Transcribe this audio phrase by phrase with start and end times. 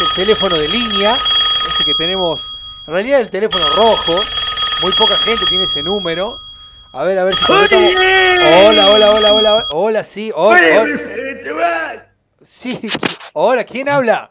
[0.00, 1.16] el teléfono de línea,
[1.68, 2.40] ese que tenemos,
[2.86, 4.14] en realidad el teléfono rojo,
[4.82, 6.38] muy poca gente tiene ese número.
[6.92, 7.94] A ver, a ver si conectamos-
[8.68, 12.06] Hola, hola, hola, hola, hola, sí, hola, hola.
[12.42, 12.80] Sí,
[13.34, 14.30] hola, ¿quién habla?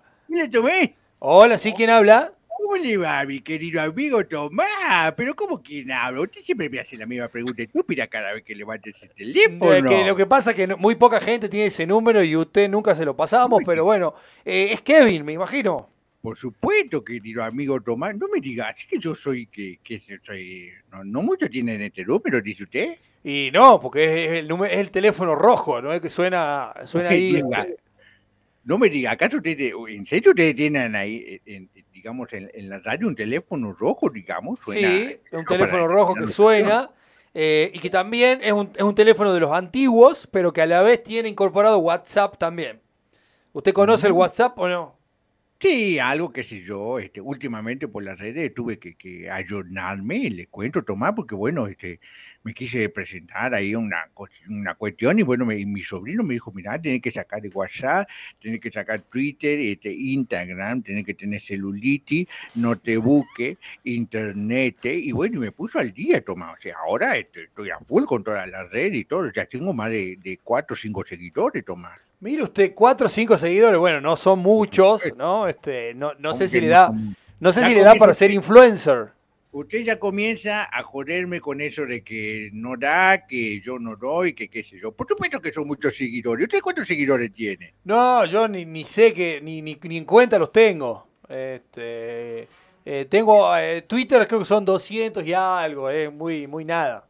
[1.20, 2.32] Hola, sí, ¿quién habla?
[2.60, 5.14] ¿Cómo le va, mi querido amigo Tomás?
[5.16, 6.22] Pero ¿cómo quién habla?
[6.22, 9.74] Usted siempre me hace la misma pregunta estúpida cada vez que levanta ese teléfono.
[9.74, 12.36] Eh, que lo que pasa es que no- muy poca gente tiene ese número y
[12.36, 15.90] usted nunca se lo pasamos, pero bueno, eh, es Kevin, me imagino.
[16.22, 20.70] Por supuesto, querido amigo Tomás, no me diga, así que yo soy, que, que soy,
[20.92, 22.98] no, no muchos tienen este número, dice usted.
[23.24, 25.94] Y no, porque es, es el, número, es el teléfono rojo, ¿no?
[25.94, 27.34] Es que suena, suena ahí.
[27.34, 27.62] Venga.
[27.62, 27.78] este,
[28.70, 32.52] No me diga, ¿acaso ustedes, en serio ustedes tienen ahí, eh, en- en- digamos, en,
[32.54, 34.60] en la radio un teléfono rojo, digamos?
[34.64, 36.92] Suena, sí, un teléfono rojo que suena
[37.34, 40.68] eh, y que también es un, es un teléfono de los antiguos, pero que a
[40.68, 42.80] la vez tiene incorporado WhatsApp también.
[43.54, 44.99] ¿Usted conoce el WhatsApp o no?
[45.62, 50.48] Sí, algo que sé yo, este, últimamente por las redes tuve que, que ayornarme, le
[50.48, 52.00] cuento, Tomás, porque bueno, este,
[52.44, 54.08] me quise presentar ahí una,
[54.48, 58.08] una cuestión y bueno, me- mi sobrino me dijo, mira, tenés que sacar de WhatsApp,
[58.42, 62.98] tenés que sacar Twitter, este, Instagram, tenés que tener celulitis, no te
[63.84, 67.80] internet, y bueno, y me puso al día, Tomás, o sea, ahora este, estoy a
[67.80, 71.04] full con todas las redes y todo, ya tengo más de, de cuatro o cinco
[71.04, 72.00] seguidores, Tomás.
[72.22, 75.48] Mire usted, cuatro o cinco seguidores, bueno, no son muchos, ¿no?
[75.48, 76.92] Este, no, no sé si le da,
[77.40, 79.08] no- sé si le da para ser influencer.
[79.52, 84.34] Usted ya comienza a joderme con eso de que no da, que yo no doy,
[84.36, 84.92] que qué sé yo.
[84.92, 86.44] Por supuesto que son muchos seguidores.
[86.46, 87.74] ¿Usted cuántos seguidores tiene?
[87.86, 91.08] No, yo ni, ni sé que, ni, ni, ni en cuenta los tengo.
[91.28, 92.48] Este,
[92.86, 97.06] eh, tengo eh, Twitter, creo que son 200 y algo, eh, muy, muy nada.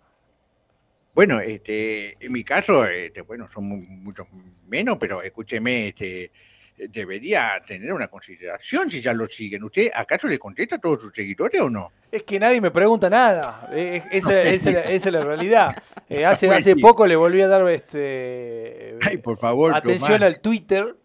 [1.20, 4.26] Bueno, este, en mi caso, este, bueno, son mu- muchos
[4.70, 6.32] menos, pero escúcheme, este,
[6.78, 9.66] debería tener una consideración si ya lo siguen.
[9.66, 11.92] ¿Usted acaso le contesta a todos sus seguidores o no?
[12.10, 13.68] Es que nadie me pregunta nada.
[13.74, 15.76] eh, esa, esa es la- esa es la realidad.
[16.10, 20.40] Eh, hace, hace poco le volví a dar este, Ay, por favor, atención Tomás, al
[20.40, 20.96] Twitter,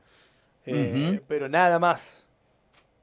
[0.65, 2.25] eh, pero nada más.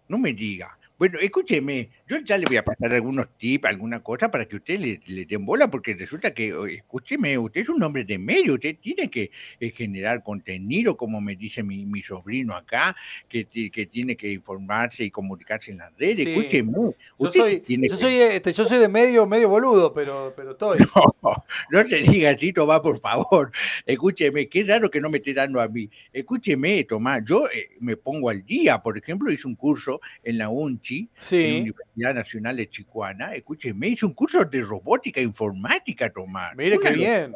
[0.08, 0.78] no me diga.
[1.02, 4.80] Bueno, escúcheme, yo ya le voy a pasar algunos tips, alguna cosa para que usted
[4.80, 8.76] le, le den bola, porque resulta que, escúcheme, usted es un hombre de medio, usted
[8.80, 12.96] tiene que eh, generar contenido, como me dice mi, mi sobrino acá,
[13.28, 16.18] que, ti- que tiene que informarse y comunicarse en las redes.
[16.18, 16.30] Sí.
[16.30, 19.92] Escúcheme, Yo usted soy, tiene yo que- soy, este, yo soy de medio, medio boludo,
[19.96, 20.78] pero, pero estoy.
[21.24, 21.36] No,
[21.70, 23.52] no se diga así, Tomás, por favor.
[23.86, 25.88] Escúcheme, qué raro que no me esté dando a mí.
[26.12, 28.80] Escúcheme, Tomás, yo eh, me pongo al día.
[28.82, 30.50] Por ejemplo, hice un curso en la
[30.98, 33.36] En la Universidad Nacional de Chihuahua.
[33.36, 36.56] Escúcheme, hice un curso de robótica informática, Tomás.
[36.56, 37.36] mire qué bien.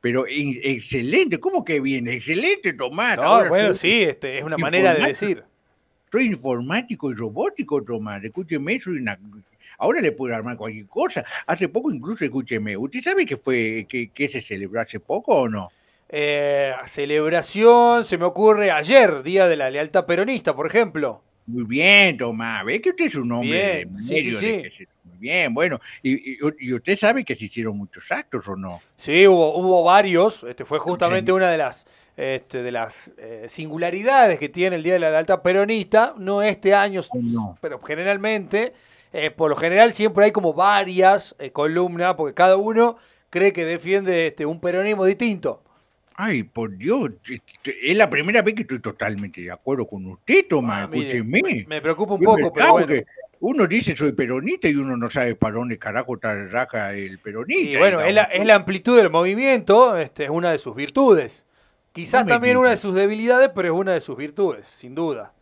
[0.00, 2.08] Pero in- excelente, ¿cómo que bien?
[2.08, 3.16] Excelente, Tomás.
[3.16, 5.42] No, Ahora bueno, soy- sí, este, es una manera de decir.
[6.10, 8.24] Soy informático y robótico, Tomás.
[8.24, 9.18] Escúcheme, soy una...
[9.78, 11.24] Ahora le puedo armar cualquier cosa.
[11.46, 15.48] Hace poco incluso, escúcheme, ¿usted sabe que fue que, que se celebró hace poco o
[15.48, 15.70] no?
[16.08, 21.22] Eh, celebración, se me ocurre ayer, Día de la Lealtad Peronista, por ejemplo.
[21.50, 22.64] Muy bien, Tomás.
[22.64, 24.86] Ve que usted es un hombre Bien, de sí, sí, sí.
[25.04, 25.80] Muy bien, bueno.
[26.02, 28.80] Y, y- y usted sabe que se hicieron muchos actos o no?
[28.96, 30.44] Sí, hubo, hubo varios.
[30.44, 34.92] Este fue justamente una de las, este, de las eh, singularidades que tiene el Día
[34.94, 36.14] de la Lealtad Peronista.
[36.16, 37.00] No este año,
[37.60, 38.72] pero generalmente,
[39.12, 42.96] eh, por lo general siempre hay como varias eh, columnas, porque cada uno
[43.28, 45.62] cree que defiende este, un peronismo distinto.
[46.22, 47.12] Ay, por Dios,
[47.64, 50.84] es la primera vez que estoy totalmente de acuerdo con usted, Tomás.
[50.84, 51.64] Ah, mire, Escúcheme.
[51.66, 52.86] me, preocupa un poco, pero bueno.
[52.86, 53.06] porque
[53.40, 57.70] Uno dice soy peronista y uno no sabe para dónde carajo está raja el peronista.
[57.72, 58.40] Y bueno, es la, digamos.
[58.42, 61.42] es la amplitud del movimiento, este, es una de sus virtudes.
[61.92, 62.60] Quizás No también diga.
[62.60, 65.32] una de sus debilidades, pero es una de sus virtudes, sin duda.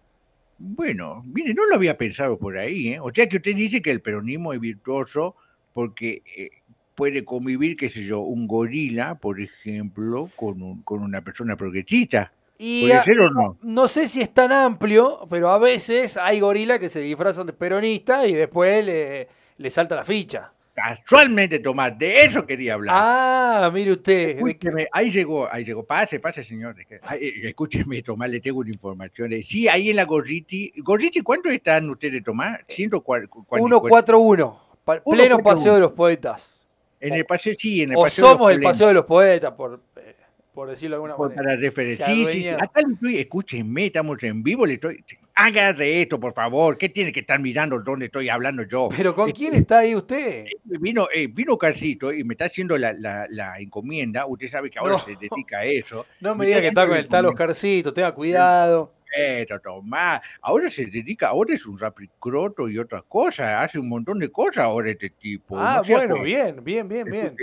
[0.58, 3.00] Bueno, mire, no lo había pensado por ahí, ¿eh?
[3.00, 5.34] O sea que usted dice que el peronismo es virtuoso
[5.72, 6.50] porque eh,
[6.98, 12.32] puede convivir, qué sé yo, un gorila, por ejemplo, con, un- con una persona progresista.
[12.58, 13.56] Y ¿Puede a- ser o no?
[13.62, 17.52] no sé si es tan amplio, pero a veces hay gorilas que se disfrazan de
[17.52, 19.28] peronistas y después le,
[19.58, 20.50] le salta la ficha.
[20.74, 22.96] Casualmente, Tomás, de eso quería hablar.
[22.98, 24.30] Ah, mire usted.
[24.36, 25.84] Escúcheme, ahí llegó, ahí llegó.
[25.84, 26.74] Pase, pase, señor.
[26.80, 29.32] Eh, escúcheme, Tomás, le tengo una información.
[29.32, 30.72] Eh, Sí, ahí en la Gorriti.
[30.78, 32.60] Gorriti, ¿cuánto están ustedes, Tomás?
[32.68, 33.68] 141.
[33.80, 35.42] 141, pa- pleno 141.
[35.42, 36.57] paseo de los poetas.
[37.00, 38.24] En el paseo, sí, en el O paseo.
[38.24, 40.14] de los somos el paseo de los poetas, por, eh,
[40.52, 41.42] por decirlo de alguna Por- manera.
[41.50, 42.06] para referencia.
[42.06, 42.48] Se Sí.
[42.48, 45.04] Acá le estoy, escúchenme, estamos en vivo, le estoy.
[45.34, 46.76] Hágase esto, por favor.
[46.76, 48.88] ¿Qué tiene que estar mirando dónde estoy hablando yo?
[48.96, 50.46] Pero ¿con Eh, quién está ahí usted?
[50.64, 54.26] Vino, eh, vino Carcito y me está haciendo la, la, la encomienda.
[54.26, 54.98] Usted sabe que ahora No.
[55.04, 56.06] se dedica a eso.
[56.20, 57.26] No me me diga que está con el tal.
[57.26, 58.92] Oscarcito, tenga cuidado.
[59.14, 64.18] Pero Tomás, ahora se dedica, ahora es un rapicroto y otra cosa, hace un montón
[64.18, 65.58] de cosas ahora este tipo.
[65.58, 67.36] Ah, bueno, bien, bien, bien, bien.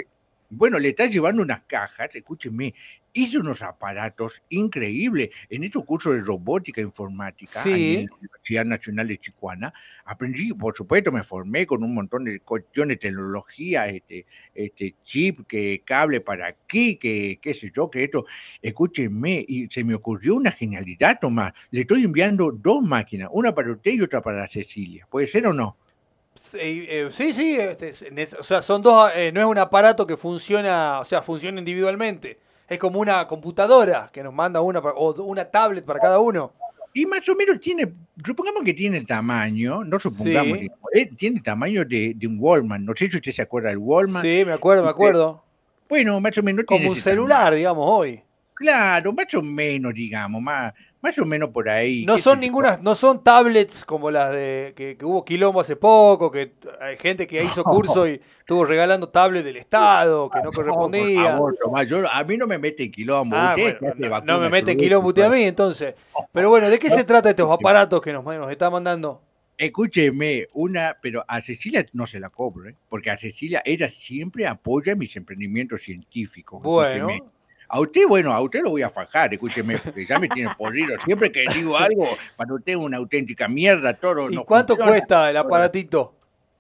[0.50, 2.74] Bueno, le estás llevando unas cajas, escúcheme,
[3.16, 5.32] hice unos aparatos increíbles.
[5.50, 9.74] En estos cursos de robótica informática en la Universidad Nacional de Chihuahua,
[10.04, 15.82] aprendí, por supuesto, me formé con un montón de cuestiones tecnología, este, este chip, que
[15.86, 18.26] cable para aquí, que qué sé yo, que esto.
[18.62, 21.54] Escúcheme, y se me ocurrió una genialidad, Tomás.
[21.72, 25.08] Le estoy enviando dos máquinas, una para usted y otra para Cecilia.
[25.10, 25.78] ¿Puede ser o no?
[26.56, 27.92] Eh, sí, sí, este,
[28.38, 32.40] o sea, son dos, eh, no es un aparato que funciona, o sea, funciona individualmente.
[32.68, 36.52] Es como una computadora que nos manda una o una tablet para cada uno.
[36.94, 37.92] Y más o menos tiene,
[38.26, 40.60] supongamos que tiene el tamaño, no supongamos,
[40.94, 42.86] eh, tiene el tamaño de, un Wallman.
[42.86, 44.22] No sé si usted se acuerda del Wallman.
[44.22, 45.44] Sí, me acuerdo, me acuerdo.
[45.90, 46.66] Bueno, más o menos.
[46.66, 48.22] Como un celular, digamos, hoy.
[48.56, 52.06] Claro, más o menos, digamos, más, más o menos por ahí.
[52.06, 56.54] No son ninguna, no son tablets como las de que, hubo quilombo hace poco, que
[56.80, 61.36] hay gente que hizo curso y estuvo regalando tablets del Estado, que no correspondía.
[61.38, 63.36] por favor, a mí no me mete en quilombo.
[63.36, 63.56] Ah,
[64.24, 65.94] no, me mete en quilombo usted a mí, entonces.
[66.32, 69.22] Pero bueno, ¿de qué se trata estos aparatos que nos, nos está mandando?
[69.58, 72.76] Escúcheme, una, pero a Cecilia no se la cobro, ¿eh?
[72.90, 76.62] porque a Cecilia ella siempre apoya mis emprendimientos científicos.
[76.62, 77.10] Bueno.
[77.68, 80.98] A usted, bueno, a usted lo voy a fajar, escúcheme, porque ya me tiene podrido.
[81.00, 84.30] Siempre que digo algo, para usted es una auténtica mierda, todo.
[84.30, 86.14] ¿Y cuánto cuesta el aparatito?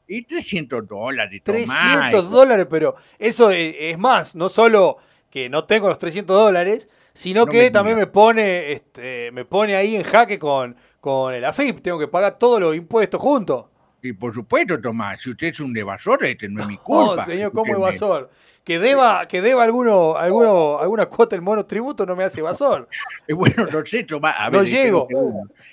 [0.07, 1.41] Y 300 dólares.
[1.43, 4.97] 300 dólares, pero eso es, más, no solo
[5.29, 9.95] que no tengo los 300 dólares, sino que también me pone, este, me pone ahí
[9.95, 11.81] en jaque con, con el AFIP.
[11.81, 13.65] Tengo que pagar todos los impuestos juntos.
[14.01, 17.15] Y por supuesto, Tomás, si usted es un evasor, este no es mi culpa.
[17.15, 18.29] No, señor, ¿cómo evasor?
[18.65, 22.89] Que deba, que deba alguno, alguno, alguna cuota el tributo no me hace evasor.
[23.27, 24.35] Eh, bueno, no sé, Tomás.
[24.37, 25.07] A ver, no llego.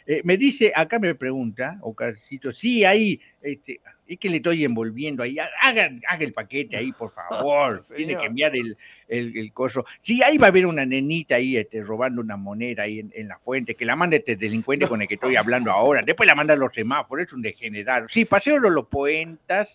[0.07, 5.23] Eh, me dice, acá me pregunta, Ocarcito, sí, ahí, este, es que le estoy envolviendo
[5.23, 9.85] ahí, haga, haga el paquete ahí, por favor, tiene que enviar el, el, coso.
[10.01, 13.39] Sí, ahí va a haber una nenita ahí este, robando una moneda ahí en, la
[13.39, 16.59] fuente, que la manda este delincuente con el que estoy hablando ahora, después la mandan
[16.59, 18.07] los semáforos, es un degenerado.
[18.09, 19.69] Sí, paseo de los poentas,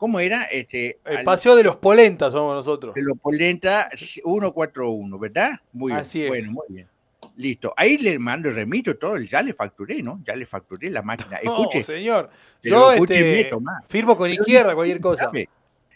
[0.00, 0.44] ¿Cómo era?
[0.44, 2.94] Este, el paseo de los polentas somos nosotros.
[2.94, 5.60] De los polentas 141, ¿verdad?
[5.74, 6.00] Muy bien.
[6.00, 6.28] Así es.
[6.28, 6.86] Bueno, muy bien.
[7.36, 7.74] Listo.
[7.76, 10.22] Ahí le mando el remito, todo, ya le facturé, ¿no?
[10.26, 11.36] Ya le facturé la máquina.
[11.42, 12.30] Escuche, no, señor.
[12.62, 13.50] Yo este,
[13.88, 15.30] firmo con izquierda cualquier cosa.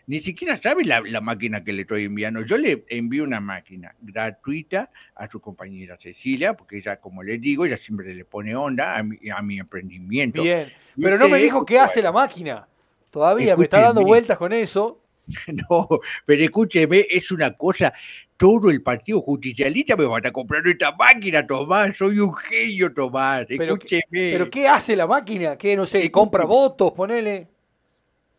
[0.06, 2.42] ni siquiera sabe la, la, máquina que le estoy enviando.
[2.42, 7.64] Yo le envío una máquina gratuita a su compañera Cecilia, porque ella, como le digo,
[7.64, 10.42] ella siempre le pone onda a mi, a mi emprendimiento.
[10.42, 12.68] Bien, pero no me dijo qué hace la máquina.
[13.14, 15.00] Todavía me está dando vueltas con eso.
[15.70, 15.88] No,
[16.26, 17.94] pero escúcheme, es una cosa,
[18.36, 23.46] todo el partido justicialista me van a comprar esta máquina, Tomás, soy un genio, Tomás,
[23.48, 24.02] escúcheme.
[24.10, 25.56] Pero, ¿qué hace la máquina?
[25.56, 27.46] ¿Qué, no sé, compra votos, ponele?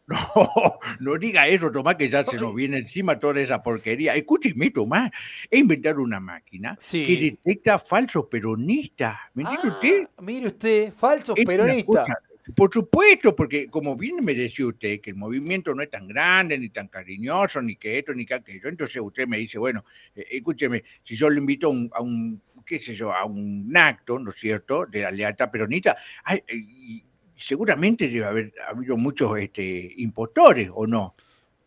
[0.06, 0.16] No,
[1.00, 4.13] no diga eso, Tomás, que ya se nos viene encima toda esa porquería.
[4.13, 5.10] Escúcheme, Tomás,
[5.50, 9.18] he inventado una máquina que detecta falsos peronistas.
[9.33, 10.07] ¿Me entiende ah, usted?
[10.22, 12.10] Mire usted, falsos peronistas.
[12.53, 16.57] Por supuesto, porque como bien me decía usted, que el movimiento no es tan grande,
[16.59, 19.83] ni tan cariñoso, ni que esto, ni que aquello, entonces usted me dice, bueno,
[20.15, 24.30] eh, escúcheme, si yo lo invito a un, qué sé yo, a un acto, ¿no
[24.31, 25.97] es cierto?, de la lealtad peronista,
[27.36, 31.15] seguramente debe haber habido muchos este, impostores, ¿o no?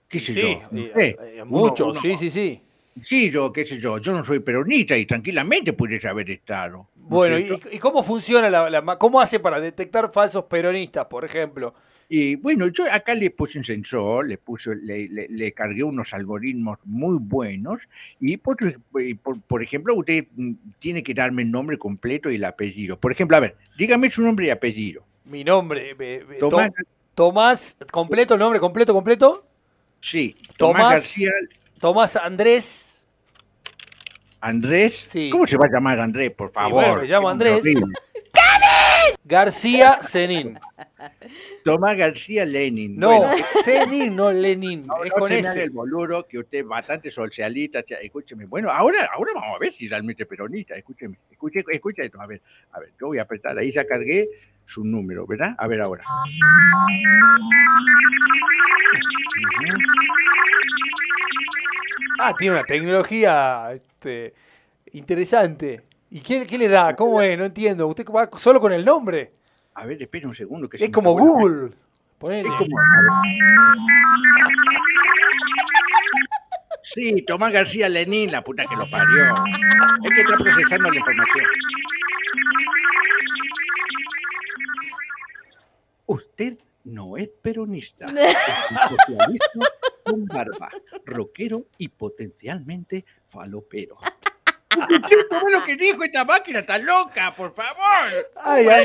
[0.09, 0.61] ¿Qué sé yo?
[0.73, 2.61] Eh, muchos, sí, sí, sí.
[3.05, 6.89] Sí, yo, qué sé yo, yo no soy peronista y tranquilamente puedes haber estado.
[6.95, 11.75] bueno, ¿y, cómo funciona la, cómo hace para detectar falsos peronistas, por ejemplo?
[12.11, 16.79] Y bueno, yo acá le puse un sensor, le puse, le, le, cargué unos algoritmos
[16.85, 17.81] muy buenos
[18.19, 18.57] y por,
[19.47, 22.97] por, ejemplo usted mm, tiene que darme el nombre completo y el apellido.
[22.97, 25.05] Por ejemplo, a ver, dígame su nombre y apellido.
[25.27, 25.95] Mi nombre,
[26.41, 26.71] Tomás,
[27.15, 29.45] Tomás completo, nombre completo, completo.
[30.01, 31.31] Sí, Tomás García.
[31.79, 32.88] Tomás Andrés
[34.41, 35.11] Andrés.
[35.31, 36.85] ¿Cómo se va a llamar Andrés, por favor?
[36.85, 37.65] Bueno, me llamo Andrés.
[39.25, 40.59] García Zenin.
[41.65, 42.99] Tomás García Lenin.
[42.99, 43.29] No,
[43.65, 44.87] Zenin, no Lenin.
[44.87, 45.65] No, es con ese.
[45.65, 47.85] el boludo que usted es bastante socialista.
[48.01, 48.47] Escúcheme.
[48.47, 50.75] Bueno, ahora, ahora vamos a ver si realmente es peronista.
[50.77, 51.19] Escúcheme.
[51.31, 52.21] Escuche, escuche esto.
[52.21, 52.41] A ver,
[52.73, 53.59] a ver, yo voy a apretar.
[53.59, 54.29] Ahí ya cargué
[54.67, 55.55] su número, ¿verdad?
[55.59, 56.05] A ver ahora.
[62.19, 64.35] Ah, tiene una tecnología este,
[64.93, 65.83] interesante.
[66.11, 66.97] ¿Y qué, qué, le da?
[66.97, 67.39] ¿Cómo es?
[67.39, 67.87] No entiendo.
[67.87, 69.33] ¿Usted va solo con el nombre?
[69.75, 70.69] A ver, espere un segundo.
[70.69, 71.71] Que es como Google.
[72.21, 72.77] Es como...
[76.95, 79.35] Sí, Tomás García Lenin, la puta que lo parió.
[80.03, 81.45] Es que está procesando la información.
[86.07, 88.07] Usted no es peronista.
[88.07, 88.37] Es
[88.71, 89.51] un socialista
[90.11, 90.71] con barba,
[91.05, 93.97] rockero y potencialmente falopero.
[95.29, 98.29] ¿Cómo lo que dijo esta máquina está loca, por favor?
[98.37, 98.85] Ay, ay,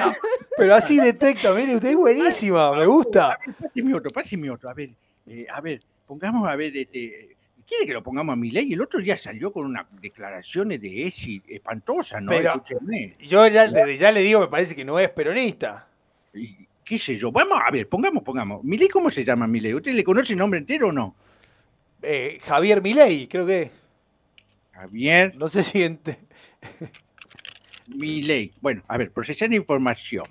[0.58, 3.38] pero así detecta, mire, usted es buenísima, me gusta.
[3.62, 4.70] Páseme otro, páseme otro.
[4.70, 4.90] A ver,
[5.28, 7.36] eh, a ver, pongamos, a ver, este,
[7.68, 8.74] quiere que lo pongamos a mi ley.
[8.74, 12.32] El otro día salió con unas declaraciones de ESI espantosas, ¿no?
[12.32, 13.16] Pero- Escúcheme.
[13.20, 15.88] Yo ya, desde ya le digo, me parece que no es peronista.
[16.34, 17.32] Y, ¿Qué sé yo?
[17.32, 18.64] Vamos, a ver, pongamos, pongamos.
[18.64, 19.74] ¿Milei cómo se llama Milei?
[19.74, 21.16] ¿Usted le conoce el nombre entero o no?
[22.02, 23.72] Eh, Javier Milei, creo que.
[24.74, 25.82] Javier No sé si.
[25.84, 26.20] ente-
[27.88, 28.52] Milei.
[28.62, 30.26] Bueno, a ver, procesar información.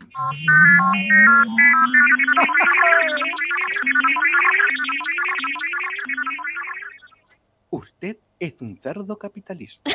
[7.71, 9.91] Usted es un cerdo capitalista.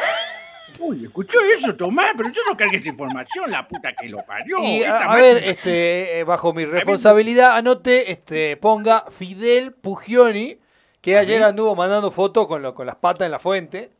[0.80, 4.60] Uy, escuchó eso, Tomás, pero yo no cargué esa información, la puta que lo parió.
[4.64, 10.58] Y a, ver, este, eh, bajo mi responsabilidad, anote, este, ponga Fidel Pugioni,
[11.02, 13.92] que ayer anduvo mandando fotos con, lo- con las patas en la fuente.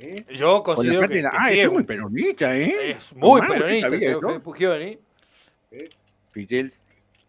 [0.00, 0.24] ¿Eh?
[0.34, 2.90] Yo considero que, de la- que Ah, sí es muy peronista, ¿eh?
[2.92, 4.20] es muy Tomás, ¿usted peronista, señor?
[4.26, 4.98] Fidel Pugioni.
[6.32, 6.72] Fidel.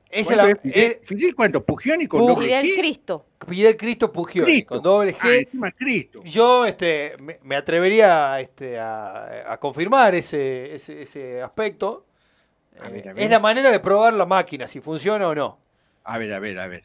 [0.10, 0.92] Esa ¿Cuánto la- es Fidel?
[0.92, 1.64] eh, ¿Fidel cuánto?
[1.66, 2.76] ¿Pugioni con Pug- doble Fidel G?
[2.76, 3.26] Cristo.
[3.48, 4.76] Fidel Cristo Pugioni, Cristo.
[4.76, 5.18] con doble G.
[5.22, 6.22] Ah, encima Cristo.
[6.24, 12.06] Yo este, me, me atrevería este, a, a confirmar ese, ese, ese aspecto.
[12.80, 13.24] A Eh, ver, a ver.
[13.24, 15.60] Es la manera de probar la máquina, si funciona o no.
[16.04, 16.84] A ver, a ver, a ver.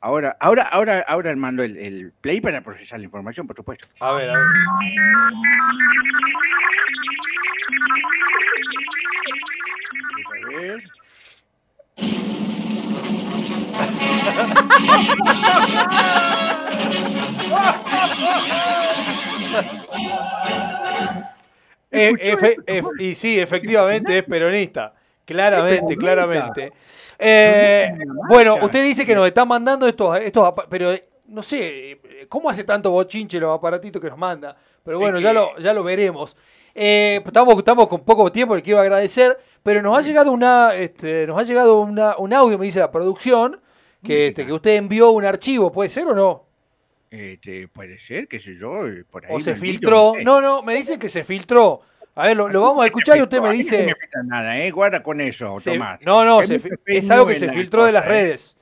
[0.00, 3.86] Ahora, ahora, ahora, ahora mando el, el play para procesar la información, por supuesto.
[3.98, 4.46] A ver, a ver.
[10.26, 10.84] A ver.
[21.90, 22.56] Eh, efe-
[22.98, 24.92] y sí, efectivamente es peronista.
[25.24, 26.72] Claramente, claramente.
[27.18, 27.92] Eh,
[28.28, 31.98] bueno, usted dice que nos están mandando estos, estos pero eh, no sé,
[32.28, 34.56] ¿cómo hace tanto bochinche los aparatitos que nos manda?
[34.84, 36.36] Pero bueno, ya lo, ya lo veremos.
[36.74, 41.26] Eh, estamos, estamos con poco tiempo, le quiero agradecer, pero nos ha llegado una, este,
[41.26, 43.58] nos ha llegado una, un audio, me dice la producción,
[44.06, 46.44] que, este, que usted envió un archivo, ¿puede ser o no?
[47.10, 49.32] Este, puede ser, qué sé yo, eh, por ahí.
[49.34, 50.14] O se filtró.
[50.24, 51.80] No, no, me dicen que se filtró.
[52.14, 53.84] A ver, lo, lo vamos a escuchar y usted me mí No dice...
[53.86, 54.70] me filtra nada, ¿eh?
[54.70, 56.00] Guarda con eso, se- Tomás.
[56.02, 58.08] no, no, se es algo que se filtró de las ¿eh?
[58.08, 58.56] redes.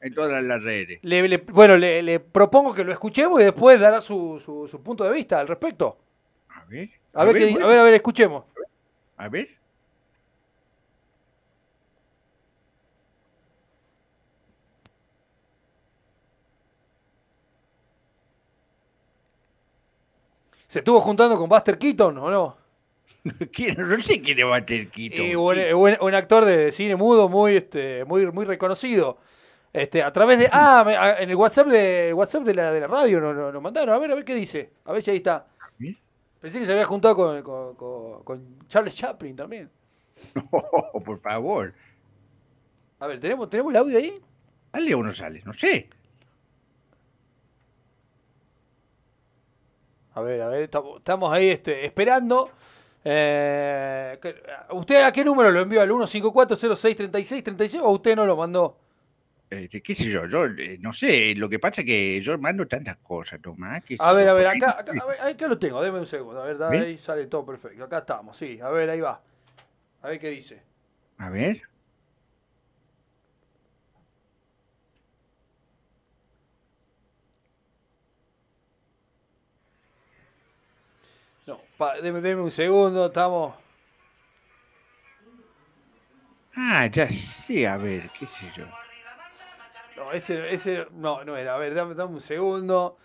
[0.00, 0.98] En todas las redes.
[1.02, 4.82] Le- le- bueno, le, le propongo que lo escuchemos y después dará su, su, su
[4.82, 5.98] punto de vista al respecto.
[6.48, 6.88] A ver.
[7.12, 8.44] A, ver, qué di- bueno, a ver, a ver, escuchemos.
[9.18, 9.48] A ver.
[20.70, 22.56] ¿Se estuvo juntando con Buster Keaton o no?
[23.24, 23.74] No sé quién
[24.64, 25.16] tener Quito.
[25.20, 29.18] Eh, un, un- un actor de cine mudo muy, este, muy, muy reconocido.
[29.72, 30.48] Este, a través de.
[30.52, 33.52] Ah, me- a- en el WhatsApp de WhatsApp de la, de la radio nos nos-
[33.52, 33.94] nos mandaron.
[33.94, 34.70] A ver, a ver qué dice.
[34.84, 35.44] A ver si ahí está.
[36.40, 39.68] Pensé que se había juntado con, con- con- con Charles Chaplin también.
[40.52, 41.74] Oh, por favor.
[43.00, 44.20] A ver, ¿tenemos, ¿tenemos el audio ahí?
[44.72, 45.42] ¿Sale o no sale?
[45.44, 45.88] No sé.
[50.20, 52.50] A ver, a ver, estamos, ahí este, esperando.
[53.02, 54.18] Eh,
[54.70, 55.80] ¿Usted a qué número lo envió?
[55.80, 58.76] ¿Al 154063636 o usted no lo mandó?
[59.48, 62.68] Este, qué sé yo, yo eh, no sé, lo que pasa es que yo mando
[62.68, 63.82] tantas cosas, Tomás.
[63.98, 66.40] A ver, a ver, acá, acá, a ver, acá lo tengo, déme un segundo.
[66.40, 67.82] A ver, ahí sale todo perfecto.
[67.82, 68.60] Acá estamos, sí.
[68.60, 69.20] A ver, ahí va.
[70.02, 70.62] A ver qué dice.
[71.18, 71.62] A ver.
[81.46, 83.54] No, pa- deme, deme un segundo, estamos.
[86.54, 87.08] Ah, ya
[87.46, 88.64] sé, a ver, qué sé yo.
[89.96, 91.54] No, ese, ese, no, no era.
[91.54, 92.96] A ver, dame, dame un segundo.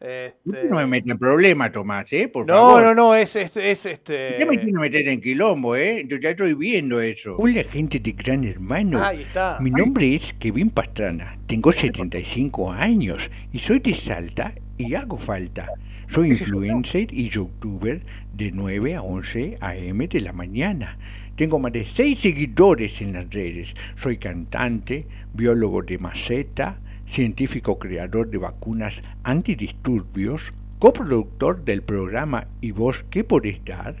[0.00, 0.64] Este...
[0.68, 2.26] No me mete en problema, Tomás, ¿eh?
[2.26, 2.82] Por No, favor.
[2.82, 4.36] no, no, es, es, es este.
[4.38, 6.04] Ya me quiero meter en quilombo, ¿eh?
[6.08, 7.36] Yo ya estoy viendo eso.
[7.38, 9.00] Hola, gente de Gran Hermano.
[9.02, 9.58] Ahí está.
[9.60, 13.22] Mi nombre es Kevin Pastrana, tengo 75 años
[13.52, 15.68] y soy de Salta y hago falta.
[16.14, 18.02] Soy influencer y youtuber
[18.34, 20.08] de 9 a 11 a.m.
[20.08, 20.98] de la mañana.
[21.36, 23.68] Tengo más de 6 seguidores en las redes.
[23.96, 26.76] Soy cantante, biólogo de maceta,
[27.12, 28.92] científico creador de vacunas
[29.22, 30.42] antidisturbios,
[30.78, 33.96] coproductor del programa ¿Y vos qué podés dar?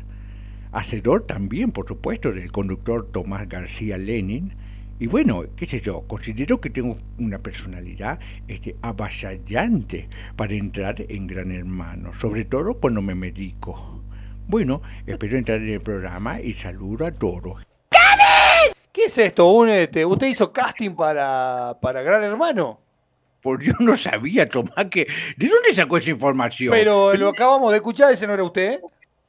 [0.72, 4.52] hacedor también, por supuesto, del conductor Tomás García Lenin.
[5.02, 11.26] Y bueno, qué sé yo, considero que tengo una personalidad este, avasallante para entrar en
[11.26, 14.00] Gran Hermano, sobre todo cuando me medico.
[14.46, 17.66] Bueno, espero entrar en el programa y saludo a todos.
[18.92, 19.50] ¿Qué es esto?
[19.50, 22.78] Un, este, ¿Usted hizo casting para, para Gran Hermano?
[23.40, 25.08] Pues yo no sabía, Tomás, que...
[25.36, 26.70] ¿De dónde sacó esa información?
[26.70, 28.78] Pero lo acabamos de escuchar, ese no era usted.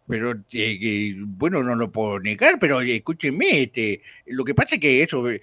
[0.07, 4.81] Pero, eh, eh, bueno, no lo puedo negar, pero escúcheme, este, lo que pasa es
[4.81, 5.41] que eso, eh,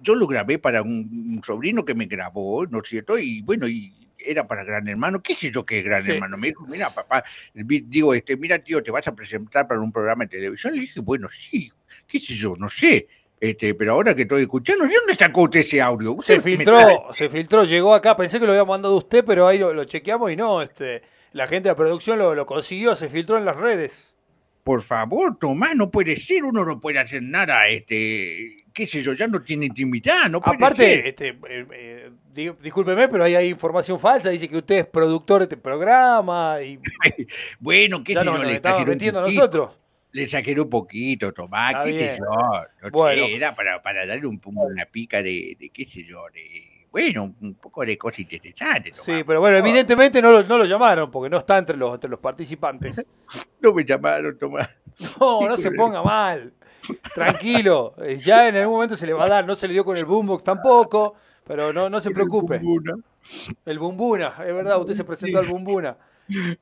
[0.00, 0.90] yo lo grabé para un,
[1.36, 3.18] un sobrino que me grabó, ¿no es cierto?
[3.18, 6.12] Y bueno, y era para Gran Hermano, ¿qué sé yo que es Gran Sí.
[6.12, 6.36] Hermano?
[6.36, 7.24] Me dijo, mira, papá,
[7.54, 10.74] digo, este, mira, tío, te vas a presentar para un programa de televisión.
[10.74, 11.70] Le dije, bueno, sí,
[12.06, 13.08] qué sé yo, no sé.
[13.40, 16.16] Este, pero ahora que estoy escuchando, ¿de dónde sacó usted ese audio?
[16.20, 19.58] Se trae- filtró, se filtró, llegó acá, pensé que lo había mandado usted, pero ahí
[19.58, 23.36] lo, lo chequeamos y no, este, la gente de producción lo, lo consiguió, se filtró
[23.38, 24.14] en las redes.
[24.64, 29.14] Por favor, Tomás, no puede ser, uno no puede hacer nada, este, qué sé yo,
[29.14, 31.06] ya no tiene intimidad, no puede Aparte, ser.
[31.06, 35.38] este, eh, eh, di- discúlpeme, pero ahí hay información falsa, dice que usted es productor
[35.40, 36.78] de este programa y
[37.58, 39.78] Bueno, qué sé yo, le estamos metiendo nosotros.
[40.12, 42.24] Le exageré un poquito, Tomás, qué sé yo.
[42.82, 43.24] No Bueno.
[43.26, 47.34] sé, era para, para darle un, una pica de, de, qué sé yo, de, bueno,
[47.40, 48.96] un poco de cosas interesantes.
[48.96, 52.10] Sí, pero bueno, evidentemente no lo, no lo llamaron porque no está entre los, entre
[52.10, 53.04] los participantes.
[53.60, 54.70] No me llamaron, Tomás.
[55.20, 56.52] No, no se ponga mal.
[57.12, 59.84] Tranquilo, eh, ya en algún momento se le va a dar, no se le dio
[59.84, 62.60] con el boombox tampoco, pero no, no se preocupe.
[62.60, 62.94] Ninguna.
[63.64, 65.96] El Bumbuna, es verdad, usted se presentó al Bumbuna.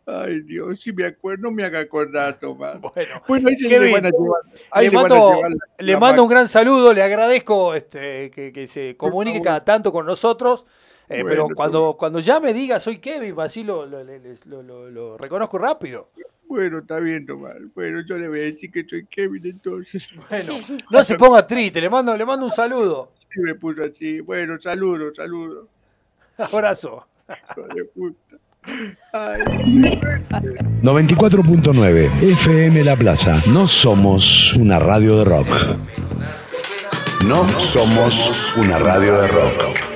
[0.06, 2.80] Ay, Dios, si me acuerdo, no me haga acordar, Tomás.
[2.80, 4.40] Bueno, Bueno, ahí se Kevin, le van a llevar.
[4.70, 7.02] ahí le le van a mando, llevar la- le la mando un gran saludo, le
[7.02, 10.66] agradezco este, que, que se comunique cada tanto con nosotros,
[11.08, 14.44] eh, Bueno, pero cuando, cuando ya me diga soy Kevin, así lo, lo, le- les-
[14.46, 16.11] lo- lo- lo reconozco rápido.
[16.49, 17.56] Bueno, está bien, Tomás.
[17.75, 20.08] Bueno, yo le voy a decir que soy Kevin entonces.
[20.30, 20.58] Bueno,
[20.90, 23.11] no se ponga triste, le mando, le mando un saludo.
[23.37, 24.20] Y me puso así.
[24.20, 25.66] Bueno, saludo, saludo.
[26.38, 27.06] Abrazo.
[27.28, 28.37] Hijo de puta.
[29.12, 29.40] Ay.
[30.82, 33.42] 94.9 FM La Plaza.
[33.46, 35.49] No somos una radio de rock.
[37.26, 39.96] No somos una radio de rock.